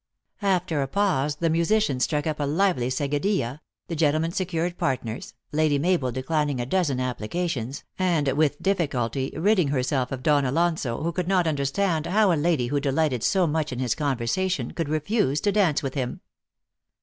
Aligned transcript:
After 0.41 0.81
a 0.81 0.87
pause 0.87 1.35
the 1.35 1.49
musicians 1.51 2.03
struck 2.05 2.25
up 2.25 2.39
a 2.39 2.45
lively 2.45 2.87
seguidilla, 2.89 3.59
the 3.87 3.95
gentlemen 3.95 4.31
secured 4.31 4.75
partners, 4.79 5.35
Lady 5.51 5.77
Mabel 5.77 6.11
declining 6.11 6.59
a 6.59 6.65
dozen 6.65 6.99
applications, 6.99 7.83
and 7.99 8.27
with 8.29 8.59
diffi 8.59 8.87
culty 8.89 9.31
ridding 9.37 9.67
herself 9.67 10.11
of 10.11 10.23
Don 10.23 10.43
Alonso, 10.43 11.03
who 11.03 11.11
could 11.11 11.27
not 11.27 11.45
understand 11.45 12.07
how 12.07 12.33
a 12.33 12.33
lady 12.33 12.65
who 12.69 12.79
delighted 12.79 13.21
so 13.21 13.45
much 13.45 13.71
in 13.71 13.77
his 13.77 13.93
conversation 13.93 14.71
could 14.71 14.89
refuse 14.89 15.39
to 15.41 15.51
dance 15.51 15.83
with 15.83 15.93
him. 15.93 16.21